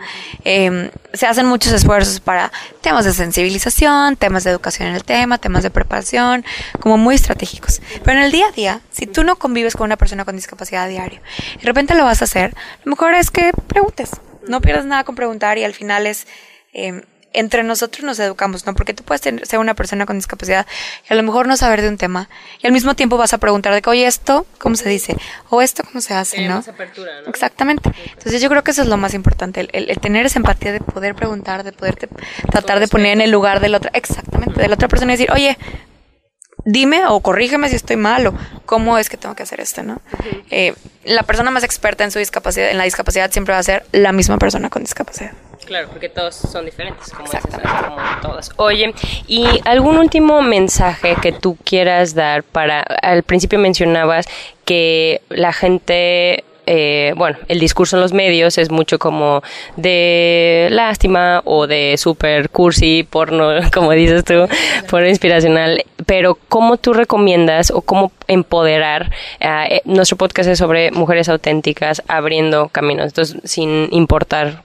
Eh, 0.44 0.90
se 1.12 1.26
hacen 1.26 1.46
muchos 1.46 1.72
esfuerzos 1.72 2.18
para 2.18 2.50
temas 2.80 3.04
de 3.04 3.12
sensibilización, 3.12 4.16
temas 4.16 4.42
de 4.42 4.50
educación 4.50 4.88
en 4.88 4.96
el 4.96 5.04
tema, 5.04 5.38
temas 5.38 5.62
de 5.62 5.70
preparación, 5.70 6.44
como 6.80 6.98
muy 6.98 7.14
estratégicos. 7.14 7.80
Pero 8.02 8.18
en 8.18 8.24
el 8.24 8.32
día 8.32 8.48
a 8.48 8.52
día, 8.52 8.80
si 8.90 9.06
tú 9.06 9.22
no 9.22 9.36
convives 9.36 9.76
con 9.76 9.84
una 9.84 9.96
persona 9.96 10.24
con 10.24 10.34
discapacidad 10.34 10.84
a 10.84 10.88
diario, 10.88 11.20
y 11.54 11.58
de 11.60 11.66
repente 11.66 11.94
lo 11.94 12.04
vas 12.04 12.22
a 12.22 12.24
hacer, 12.24 12.54
lo 12.82 12.90
mejor 12.90 13.14
es 13.14 13.30
que 13.30 13.52
preguntes. 13.68 14.10
No 14.48 14.60
pierdas 14.60 14.84
nada 14.84 15.04
con 15.04 15.14
preguntar 15.14 15.58
y 15.58 15.64
al 15.64 15.74
final 15.74 16.06
es... 16.06 16.26
Eh, 16.72 17.02
entre 17.34 17.62
nosotros 17.62 18.04
nos 18.04 18.18
educamos, 18.18 18.64
¿no? 18.64 18.74
Porque 18.74 18.94
tú 18.94 19.02
puedes 19.04 19.20
ser 19.20 19.58
una 19.58 19.74
persona 19.74 20.06
con 20.06 20.16
discapacidad 20.16 20.66
y 21.08 21.12
a 21.12 21.16
lo 21.16 21.22
mejor 21.22 21.46
no 21.46 21.56
saber 21.56 21.82
de 21.82 21.88
un 21.88 21.98
tema 21.98 22.28
y 22.62 22.66
al 22.66 22.72
mismo 22.72 22.94
tiempo 22.94 23.18
vas 23.18 23.34
a 23.34 23.38
preguntar 23.38 23.74
de 23.74 23.82
que, 23.82 23.90
oye, 23.90 24.06
esto, 24.06 24.46
¿cómo 24.58 24.76
se 24.76 24.88
dice? 24.88 25.16
O 25.50 25.60
esto, 25.60 25.82
¿cómo 25.84 26.00
se 26.00 26.14
hace, 26.14 26.48
no? 26.48 26.62
Exactamente. 27.26 27.90
Entonces 28.12 28.40
yo 28.40 28.48
creo 28.48 28.62
que 28.62 28.70
eso 28.70 28.82
es 28.82 28.88
lo 28.88 28.96
más 28.96 29.14
importante, 29.14 29.68
el, 29.72 29.98
tener 30.00 30.26
esa 30.26 30.38
empatía 30.38 30.72
de 30.72 30.80
poder 30.80 31.14
preguntar, 31.14 31.64
de 31.64 31.72
poder 31.72 31.96
tratar 32.50 32.80
de 32.80 32.88
poner 32.88 33.12
en 33.12 33.20
el 33.20 33.30
lugar 33.30 33.60
del 33.60 33.74
otro, 33.74 33.90
exactamente, 33.92 34.60
de 34.60 34.68
la 34.68 34.74
otra 34.74 34.88
persona 34.88 35.12
y 35.12 35.16
decir, 35.16 35.32
oye, 35.32 35.58
dime 36.64 37.04
o 37.06 37.20
corrígeme 37.20 37.68
si 37.68 37.76
estoy 37.76 37.96
mal 37.96 38.26
o 38.28 38.34
cómo 38.64 38.96
es 38.98 39.08
que 39.08 39.16
tengo 39.16 39.34
que 39.34 39.42
hacer 39.42 39.60
esto, 39.60 39.82
¿no? 39.82 40.00
Eh, 40.50 40.74
la 41.04 41.22
persona 41.24 41.50
más 41.50 41.64
experta 41.64 42.04
en 42.04 42.10
su 42.10 42.18
discapacidad, 42.18 42.70
en 42.70 42.78
la 42.78 42.84
discapacidad, 42.84 43.30
siempre 43.30 43.52
va 43.52 43.58
a 43.58 43.62
ser 43.62 43.84
la 43.92 44.12
misma 44.12 44.38
persona 44.38 44.70
con 44.70 44.82
discapacidad. 44.82 45.32
Claro, 45.66 45.88
porque 45.88 46.08
todos 46.08 46.34
son 46.34 46.64
diferentes, 46.64 47.10
como, 47.10 47.24
dices, 47.24 47.42
como 47.50 47.96
todos. 48.22 48.50
Oye, 48.56 48.94
¿y 49.26 49.46
algún 49.64 49.96
último 49.98 50.42
mensaje 50.42 51.16
que 51.20 51.32
tú 51.32 51.56
quieras 51.64 52.14
dar 52.14 52.42
para, 52.42 52.82
al 52.82 53.22
principio 53.22 53.58
mencionabas 53.58 54.26
que 54.64 55.22
la 55.28 55.52
gente 55.52 56.44
eh, 56.66 57.12
bueno, 57.16 57.36
el 57.48 57.60
discurso 57.60 57.96
en 57.96 58.02
los 58.02 58.12
medios 58.12 58.56
es 58.56 58.70
mucho 58.70 58.98
como 58.98 59.42
de 59.76 60.68
lástima 60.70 61.42
o 61.44 61.66
de 61.66 61.96
super 61.98 62.48
cursi, 62.48 63.06
porno, 63.08 63.50
como 63.72 63.92
dices 63.92 64.24
tú, 64.24 64.46
porno 64.88 65.08
inspiracional, 65.08 65.84
pero 66.06 66.38
¿cómo 66.48 66.76
tú 66.76 66.94
recomiendas 66.94 67.70
o 67.70 67.82
cómo 67.82 68.12
empoderar? 68.28 69.10
Eh, 69.40 69.82
nuestro 69.84 70.16
podcast 70.16 70.48
es 70.48 70.58
sobre 70.58 70.90
mujeres 70.90 71.28
auténticas 71.28 72.02
abriendo 72.08 72.68
caminos, 72.68 73.06
entonces 73.06 73.38
sin 73.44 73.88
importar 73.92 74.62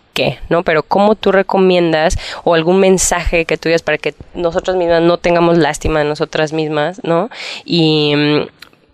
¿no? 0.49 0.63
Pero 0.63 0.83
¿cómo 0.83 1.15
tú 1.15 1.31
recomiendas 1.31 2.17
o 2.43 2.55
algún 2.55 2.79
mensaje 2.79 3.45
que 3.45 3.57
tú 3.57 3.69
digas 3.69 3.81
para 3.81 3.97
que 3.97 4.13
nosotras 4.33 4.75
mismas 4.77 5.01
no 5.01 5.17
tengamos 5.17 5.57
lástima 5.57 5.99
de 5.99 6.05
nosotras 6.05 6.53
mismas, 6.53 7.01
¿no? 7.03 7.29
Y 7.65 8.13
mm, 8.15 8.47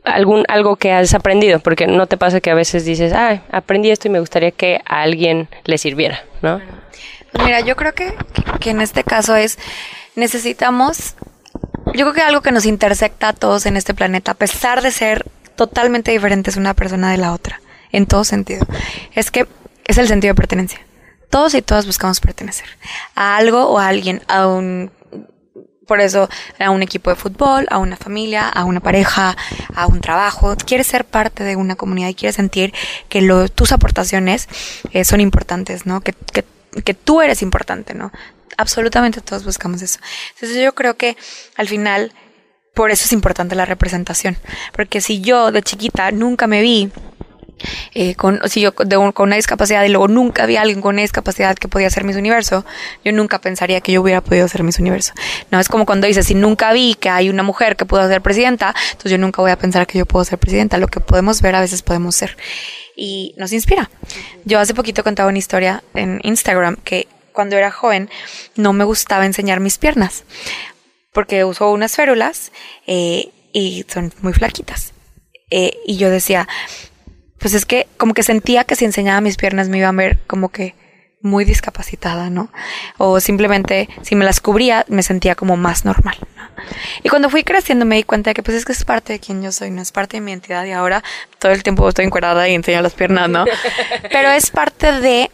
algún 0.06 0.46
algo 0.48 0.76
que 0.76 0.92
has 0.92 1.14
aprendido, 1.14 1.60
porque 1.60 1.88
no 1.88 2.08
te 2.08 2.18
pasa 2.18 2.40
que 2.40 2.52
a 2.52 2.56
veces 2.56 2.86
dices, 2.86 3.14
ah, 3.14 3.42
aprendí 3.52 3.90
esto 3.90 4.08
y 4.08 4.12
me 4.12 4.20
gustaría 4.20 4.52
que 4.52 4.82
a 4.86 5.02
alguien 5.02 5.50
le 5.66 5.78
sirviera, 5.78 6.24
¿no? 6.42 6.62
Pues 7.32 7.44
mira, 7.44 7.60
yo 7.62 7.76
creo 7.76 7.94
que, 7.94 8.14
que 8.60 8.70
en 8.70 8.82
este 8.82 9.04
caso 9.04 9.36
es, 9.36 9.58
necesitamos, 10.16 11.16
yo 11.88 12.06
creo 12.06 12.14
que 12.14 12.22
algo 12.22 12.42
que 12.42 12.52
nos 12.52 12.66
intersecta 12.66 13.30
a 13.30 13.34
todos 13.34 13.66
en 13.66 13.78
este 13.78 13.94
planeta, 13.94 14.32
a 14.32 14.36
pesar 14.36 14.82
de 14.82 14.92
ser 14.92 15.26
totalmente 15.56 16.12
diferentes 16.12 16.56
una 16.56 16.74
persona 16.74 17.12
de 17.12 17.18
la 17.18 17.34
otra, 17.34 17.62
en 17.92 18.06
todo 18.06 18.24
sentido, 18.24 18.66
es 19.14 19.32
que 19.32 19.48
es 19.86 19.98
el 19.98 20.08
sentido 20.08 20.34
de 20.34 20.38
pertenencia. 20.38 20.80
Todos 21.30 21.54
y 21.54 21.62
todas 21.62 21.86
buscamos 21.86 22.20
pertenecer 22.20 22.68
a 23.16 23.38
algo 23.38 23.68
o 23.68 23.80
a 23.80 23.88
alguien, 23.88 24.22
a 24.28 24.48
un 24.48 24.92
por 25.86 26.02
eso 26.02 26.30
a 26.60 26.70
un 26.72 26.84
equipo 26.84 27.10
de 27.10 27.16
fútbol, 27.16 27.68
a 27.70 27.78
una 27.78 27.96
familia, 27.96 28.50
a 28.50 28.66
una 28.66 28.80
pareja, 28.80 29.38
a 29.76 29.88
un 29.88 30.02
trabajo. 30.02 30.56
Quieres 30.58 30.88
ser 30.88 31.06
parte 31.06 31.44
de 31.44 31.56
una 31.56 31.76
comunidad 31.76 32.10
y 32.10 32.16
quieres 32.16 32.36
sentir 32.36 32.74
que 33.10 33.22
lo, 33.22 33.48
tus 33.50 33.72
aportaciones 33.72 34.48
eh, 34.92 35.06
son 35.06 35.22
importantes, 35.22 35.86
¿no? 35.86 36.02
Que, 36.02 36.14
que, 36.14 36.44
que 36.84 36.94
tú 36.94 37.22
eres 37.22 37.42
importante, 37.42 37.94
¿no? 37.94 38.12
Absolutamente 38.58 39.22
todos 39.22 39.46
buscamos 39.46 39.82
eso. 39.82 40.00
Entonces 40.34 40.62
yo 40.64 40.74
creo 40.74 40.96
que 40.96 41.18
al 41.56 41.68
final, 41.68 42.14
por 42.74 42.92
eso 42.92 43.06
es 43.06 43.14
importante 43.14 43.56
la 43.56 43.66
representación. 43.66 44.38
Porque 44.74 45.02
si 45.02 45.22
yo 45.22 45.52
de 45.52 45.62
chiquita 45.62 46.12
nunca 46.12 46.48
me 46.48 46.62
vi 46.62 46.92
eh, 47.94 48.16
con, 48.16 48.40
si 48.50 48.62
yo 48.62 48.74
con 48.74 49.14
una 49.18 49.36
discapacidad 49.36 49.84
y 49.84 49.90
luego 49.90 50.08
nunca 50.08 50.44
había 50.44 50.62
alguien 50.62 50.82
con 50.82 50.96
una 50.96 51.02
discapacidad 51.02 51.56
que 51.56 51.68
podía 51.68 51.90
ser 51.90 52.04
mis 52.04 52.16
universo, 52.16 52.66
yo 53.04 53.12
nunca 53.12 53.40
pensaría 53.40 53.82
que 53.82 53.92
yo 53.92 54.02
hubiera 54.02 54.22
podido 54.22 54.48
ser 54.48 54.64
mis 54.64 54.80
universo. 54.80 55.14
No 55.52 55.60
es 55.60 55.68
como 55.68 55.86
cuando 55.86 56.08
dices, 56.08 56.28
si 56.28 56.36
nunca 56.36 56.74
vi 56.74 56.96
que 56.96 57.10
hay 57.10 57.30
una 57.30 57.44
mujer 57.44 57.76
que 57.76 57.86
pueda 57.86 58.08
ser 58.08 58.22
presidenta, 58.22 58.74
entonces 58.92 59.12
yo 59.12 59.18
nunca 59.18 59.42
voy 59.42 59.52
a 59.52 59.58
pensar 59.58 59.88
que 59.88 59.98
yo 59.98 60.06
puedo 60.06 60.26
ser 60.26 60.40
presidenta. 60.40 60.78
Lo 60.78 60.88
que 60.88 61.00
podemos 61.00 61.42
ver 61.42 61.56
a 61.56 61.62
veces 61.62 61.82
podemos 61.82 62.16
ser. 62.16 62.38
Y 62.96 63.34
nos 63.38 63.52
inspira. 63.52 63.90
Yo 64.46 64.60
hace 64.60 64.74
poquito 64.74 65.04
contaba 65.04 65.30
una 65.30 65.38
historia 65.38 65.84
en 65.94 66.20
Instagram 66.24 66.78
que 66.78 67.08
cuando 67.34 67.58
era 67.58 67.72
joven 67.72 68.10
no 68.56 68.72
me 68.72 68.86
gustaba 68.86 69.26
enseñar 69.26 69.60
mis 69.60 69.78
piernas 69.78 70.24
porque 71.16 71.46
uso 71.46 71.72
unas 71.72 71.96
férulas 71.96 72.52
eh, 72.86 73.30
y 73.54 73.86
son 73.88 74.14
muy 74.22 74.34
flaquitas. 74.34 74.94
Eh, 75.50 75.78
y 75.88 75.96
yo 75.96 76.10
decía, 76.10 76.48
pues 77.40 77.54
es 77.54 77.66
que 77.66 77.88
como 77.98 78.14
que 78.14 78.24
sentía 78.24 78.64
que 78.64 78.76
si 78.76 78.86
enseñaba 78.86 79.22
mis 79.22 79.38
piernas 79.38 79.70
me 79.70 79.78
iba 79.78 79.90
a 79.90 79.92
ver 79.92 80.20
como 80.28 80.50
que 80.50 80.76
muy 81.22 81.44
discapacitada, 81.44 82.30
¿no? 82.30 82.50
O 82.98 83.20
simplemente 83.20 83.90
si 84.04 84.16
me 84.16 84.26
las 84.26 84.40
cubría 84.40 84.86
me 84.88 85.04
sentía 85.04 85.36
como 85.36 85.58
más 85.58 85.84
normal, 85.84 86.16
¿no? 86.38 86.46
Y 87.04 87.10
cuando 87.10 87.30
fui 87.30 87.44
creciendo 87.44 87.86
me 87.86 87.96
di 87.96 88.04
cuenta 88.04 88.30
de 88.30 88.34
que 88.36 88.44
pues 88.44 88.56
es 88.56 88.66
que 88.66 88.72
es 88.72 88.86
parte 88.86 89.14
de 89.14 89.20
quien 89.20 89.42
yo 89.42 89.52
soy, 89.52 89.72
no 89.72 89.82
es 89.82 89.92
parte 89.92 90.18
de 90.18 90.22
mi 90.22 90.32
identidad 90.32 90.64
y 90.66 90.72
ahora 90.72 91.04
todo 91.40 91.52
el 91.52 91.64
tiempo 91.64 91.88
estoy 91.90 92.06
encuadrada 92.06 92.48
y 92.48 92.54
enseño 92.54 92.82
las 92.82 92.94
piernas, 92.94 93.30
¿no? 93.30 93.46
Pero 94.12 94.30
es 94.30 94.52
parte 94.52 94.92
de 95.02 95.32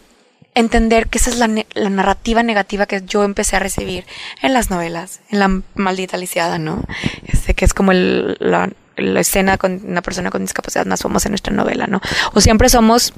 entender 0.54 1.08
que 1.08 1.18
esa 1.18 1.30
es 1.30 1.38
la, 1.38 1.48
la, 1.74 1.90
narrativa 1.90 2.42
negativa 2.42 2.86
que 2.86 3.02
yo 3.06 3.24
empecé 3.24 3.56
a 3.56 3.58
recibir 3.58 4.04
en 4.42 4.52
las 4.52 4.70
novelas, 4.70 5.20
en 5.30 5.38
la 5.38 5.62
maldita 5.74 6.16
lisiada, 6.16 6.58
¿no? 6.58 6.82
Este 7.26 7.54
que 7.54 7.64
es 7.64 7.72
como 7.72 7.92
el, 7.92 8.36
la, 8.38 8.68
la 8.96 9.20
escena 9.20 9.58
con 9.58 9.80
una 9.84 10.02
persona 10.02 10.30
con 10.30 10.42
discapacidad 10.42 10.86
más 10.86 11.02
famosa 11.02 11.28
en 11.28 11.32
nuestra 11.32 11.54
novela, 11.54 11.86
¿no? 11.86 12.00
O 12.34 12.40
siempre 12.40 12.68
somos 12.68 13.12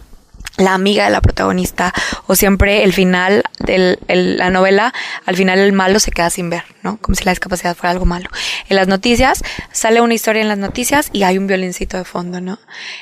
la 0.57 0.75
amiga 0.75 1.05
de 1.05 1.11
la 1.11 1.21
protagonista 1.21 1.93
o 2.27 2.37
siempre 2.37 2.85
el 2.85 2.93
final 2.93 3.43
de 3.59 3.99
la 4.09 4.51
novela, 4.51 4.95
al 5.27 5.37
final 5.37 5.59
el 5.59 5.73
malo 5.73 5.99
se 5.99 6.13
queda 6.13 6.31
sin 6.31 6.49
ver, 6.49 6.63
¿no? 6.83 6.97
Como 6.99 7.17
si 7.17 7.25
la 7.25 7.33
discapacidad 7.33 7.77
fuera 7.77 7.91
algo 7.91 8.05
malo. 8.05 8.31
En 8.69 8.77
las 8.77 8.87
noticias 8.87 9.43
sale 9.73 10.01
una 10.01 10.15
historia 10.15 10.43
en 10.43 10.49
las 10.49 10.59
noticias 10.59 11.11
y 11.13 11.25
hay 11.25 11.39
un 11.39 11.47
violincito 11.47 11.97
de 11.97 12.05
fondo, 12.05 12.41
¿no? 12.41 12.59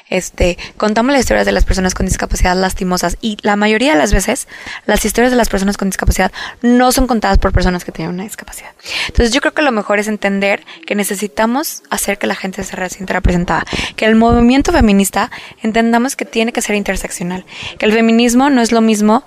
Este, 0.09 0.57
contamos 0.79 1.13
las 1.13 1.21
historias 1.21 1.45
de 1.45 1.53
las 1.53 1.65
personas 1.65 1.95
con 1.95 2.07
discapacidad 2.07 2.57
lastimosas 2.57 3.19
y 3.21 3.37
la 3.43 3.57
mayoría 3.57 3.93
de 3.93 3.99
las 3.99 4.13
veces 4.15 4.49
las 4.87 5.05
historias 5.05 5.31
de 5.31 5.37
las 5.37 5.49
personas 5.49 5.77
con 5.77 5.89
discapacidad 5.91 6.33
no 6.63 6.91
son 6.91 7.07
contadas 7.07 7.39
por 7.39 7.53
personas 7.53 7.85
que 7.85 7.93
tienen 7.93 8.15
una 8.15 8.25
discapacidad. 8.25 8.71
Entonces 9.09 9.35
yo 9.35 9.41
creo 9.41 9.53
que 9.53 9.63
lo 9.63 9.73
mejor 9.73 9.99
es 9.99 10.09
entender 10.09 10.65
que 10.87 10.95
necesitamos 10.95 11.83
hacer 11.91 12.19
que 12.19 12.27
la 12.27 12.35
gente 12.35 12.65
se 12.65 12.77
representada, 12.77 13.65
que 13.97 14.07
el 14.07 14.15
movimiento 14.15 14.73
feminista 14.73 15.31
entendamos 15.63 16.17
que 16.17 16.25
tiene 16.25 16.53
que 16.53 16.63
ser 16.63 16.77
interseccional 16.77 17.32
que 17.79 17.87
el 17.87 17.93
feminismo 17.93 18.51
no 18.51 18.63
es 18.63 18.73
lo 18.73 18.81
mismo, 18.81 19.25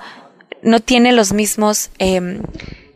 no 0.62 0.80
tiene 0.80 1.12
los 1.12 1.34
mismos, 1.34 1.92
eh, 2.00 2.40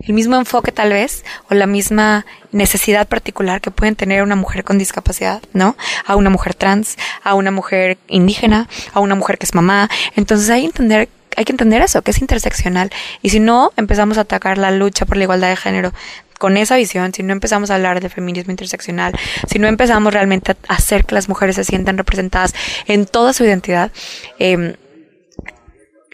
el 0.01 0.13
mismo 0.13 0.35
enfoque 0.35 0.71
tal 0.71 0.91
vez, 0.91 1.23
o 1.49 1.53
la 1.53 1.67
misma 1.67 2.25
necesidad 2.51 3.07
particular 3.07 3.61
que 3.61 3.71
pueden 3.71 3.95
tener 3.95 4.23
una 4.23 4.35
mujer 4.35 4.63
con 4.63 4.77
discapacidad, 4.77 5.41
¿no? 5.53 5.75
A 6.05 6.15
una 6.15 6.29
mujer 6.29 6.55
trans, 6.55 6.97
a 7.23 7.35
una 7.35 7.51
mujer 7.51 7.97
indígena, 8.07 8.67
a 8.93 8.99
una 8.99 9.15
mujer 9.15 9.37
que 9.37 9.45
es 9.45 9.53
mamá. 9.53 9.89
Entonces 10.15 10.49
hay 10.49 10.61
que 10.61 10.67
entender 10.67 11.09
hay 11.37 11.45
que 11.45 11.53
entender 11.53 11.81
eso, 11.81 12.01
que 12.01 12.11
es 12.11 12.19
interseccional. 12.19 12.89
Y 13.21 13.29
si 13.29 13.39
no 13.39 13.71
empezamos 13.77 14.17
a 14.17 14.21
atacar 14.21 14.57
la 14.57 14.71
lucha 14.71 15.05
por 15.05 15.15
la 15.15 15.23
igualdad 15.23 15.49
de 15.49 15.55
género 15.55 15.93
con 16.37 16.57
esa 16.57 16.75
visión, 16.75 17.13
si 17.13 17.23
no 17.23 17.31
empezamos 17.31 17.69
a 17.69 17.75
hablar 17.75 18.01
de 18.01 18.09
feminismo 18.09 18.51
interseccional, 18.51 19.13
si 19.47 19.59
no 19.59 19.67
empezamos 19.67 20.13
realmente 20.13 20.51
a 20.67 20.73
hacer 20.73 21.05
que 21.05 21.15
las 21.15 21.29
mujeres 21.29 21.55
se 21.55 21.63
sientan 21.63 21.97
representadas 21.97 22.53
en 22.87 23.05
toda 23.05 23.31
su 23.31 23.45
identidad, 23.45 23.91
eh, 24.39 24.75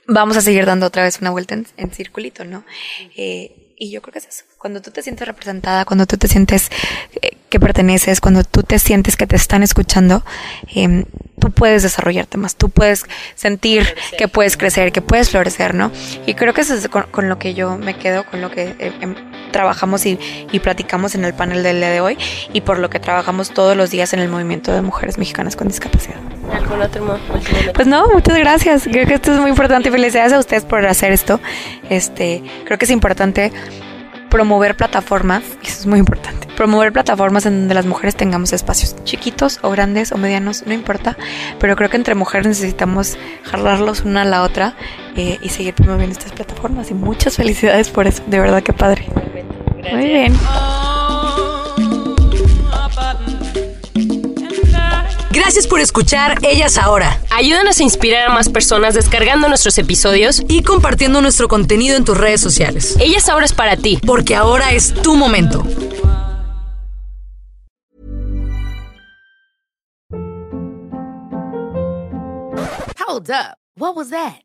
vamos 0.08 0.38
a 0.38 0.42
seguir 0.42 0.66
dando 0.66 0.86
otra 0.86 1.04
vez 1.04 1.20
una 1.22 1.32
vuelta 1.32 1.54
en, 1.56 1.68
en 1.78 1.92
circulito, 1.92 2.44
¿no? 2.46 2.64
Eh, 3.16 3.66
y 3.78 3.92
yo 3.92 4.02
creo 4.02 4.14
que 4.14 4.20
es 4.20 4.28
eso. 4.28 4.44
Cuando 4.58 4.82
tú 4.82 4.92
te 4.92 5.02
sientes 5.02 5.28
representada, 5.28 5.86
cuando 5.86 6.06
tú 6.06 6.18
te 6.18 6.28
sientes 6.28 6.70
eh, 7.22 7.38
que 7.50 7.60
perteneces, 7.60 8.22
cuando 8.22 8.44
tú 8.44 8.64
te 8.64 8.80
sientes 8.80 9.18
que 9.18 9.28
te 9.28 9.36
están 9.36 9.64
escuchando, 9.64 10.24
eh, 10.74 11.06
tú 11.40 11.52
puedes 11.52 11.84
desarrollarte 11.84 12.38
más, 12.38 12.56
tú 12.56 12.70
puedes 12.70 13.06
sentir 13.36 13.86
que 14.18 14.28
puedes 14.28 14.58
crecer, 14.58 14.92
que 14.92 15.02
puedes 15.02 15.30
florecer, 15.30 15.76
¿no? 15.76 15.92
Y 16.26 16.34
creo 16.36 16.54
que 16.54 16.62
eso 16.62 16.74
es 16.74 16.88
con, 16.88 17.30
lo 17.30 17.38
que 17.38 17.54
yo 17.54 17.78
me 17.78 17.98
quedo, 17.98 18.26
con 18.26 18.42
lo 18.42 18.50
que 18.50 18.76
eh, 18.80 18.94
em, 19.02 19.16
trabajamos 19.56 20.06
y, 20.06 20.20
y, 20.52 20.60
platicamos 20.60 21.16
en 21.16 21.24
el 21.24 21.34
panel 21.34 21.64
del 21.64 21.78
día 21.78 21.90
de 21.90 22.02
hoy 22.02 22.18
y 22.52 22.60
por 22.60 22.78
lo 22.78 22.90
que 22.90 23.00
trabajamos 23.00 23.52
todos 23.52 23.78
los 23.78 23.90
días 23.90 24.12
en 24.12 24.20
el 24.20 24.28
movimiento 24.28 24.74
de 24.74 24.82
mujeres 24.82 25.18
mexicanas 25.18 25.56
con 25.56 25.70
discapacidad. 25.70 26.18
¿Algún 26.52 26.82
otro 26.82 27.18
Pues 27.74 27.88
no, 27.88 28.06
muchas 28.10 28.38
gracias. 28.38 28.84
Creo 28.84 29.08
que 29.08 29.14
esto 29.14 29.32
es 29.32 29.40
muy 29.40 29.52
importante 29.52 29.88
y 29.88 29.92
felicidades 29.94 30.34
a 30.34 30.40
ustedes 30.40 30.66
por 30.66 30.86
hacer 30.86 31.14
esto. 31.14 31.40
Este, 31.90 32.44
creo 32.66 32.78
que 32.78 32.84
es 32.84 32.92
importante 32.92 33.54
promover 34.36 34.76
plataformas, 34.76 35.44
eso 35.64 35.80
es 35.80 35.86
muy 35.86 36.00
importante 36.00 36.46
promover 36.58 36.92
plataformas 36.92 37.46
en 37.46 37.60
donde 37.60 37.74
las 37.74 37.86
mujeres 37.86 38.16
tengamos 38.16 38.54
espacios 38.54 38.96
chiquitos 39.04 39.60
o 39.62 39.70
grandes 39.70 40.12
o 40.12 40.18
medianos, 40.18 40.64
no 40.66 40.74
importa, 40.74 41.18
pero 41.60 41.76
creo 41.76 41.90
que 41.90 41.98
entre 41.98 42.16
mujeres 42.16 42.48
necesitamos 42.48 43.18
jalarlos 43.44 44.02
una 44.02 44.24
a 44.24 44.26
la 44.26 44.42
otra 44.42 44.76
eh, 45.16 45.38
y 45.42 45.50
seguir 45.50 45.74
promoviendo 45.74 46.18
estas 46.18 46.32
plataformas 46.32 46.92
y 46.92 46.94
muchas 46.94 47.36
felicidades 47.36 47.90
por 47.90 48.08
eso, 48.08 48.24
de 48.28 48.40
verdad 48.40 48.64
que 48.64 48.74
padre. 48.74 49.08
Muy 49.92 50.06
bien. 50.06 50.34
Gracias 55.56 55.72
por 55.72 55.80
escuchar 55.80 56.38
Ellas 56.42 56.78
Ahora 56.78 57.18
Ayúdanos 57.32 57.80
a 57.80 57.84
inspirar 57.84 58.30
a 58.30 58.34
más 58.34 58.50
personas 58.50 58.94
descargando 58.94 59.48
nuestros 59.48 59.78
episodios. 59.78 60.44
y 60.50 60.64
compartiendo 60.64 61.22
nuestro 61.22 61.48
contenido 61.48 61.96
en 61.96 62.04
tus 62.04 62.18
redes 62.18 62.42
sociales. 62.42 62.98
Ellas 63.00 63.30
ahora 63.30 63.46
es 63.46 63.54
para 63.54 63.78
ti. 63.78 63.98
Porque 64.06 64.36
ahora 64.36 64.74
es 64.74 64.94
tu 64.94 65.16
momento. 65.16 65.64
Hold 73.08 73.30
up. 73.30 73.56
What 73.78 73.96
was 73.96 74.10
that? 74.10 74.45